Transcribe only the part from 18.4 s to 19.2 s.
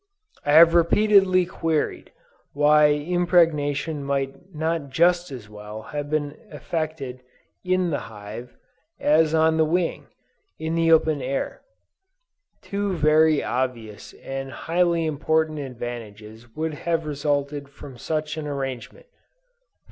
arrangement.